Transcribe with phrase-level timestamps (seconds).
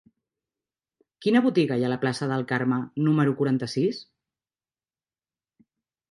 [1.25, 4.01] Quina botiga hi ha a la plaça del Carme número quaranta-sis?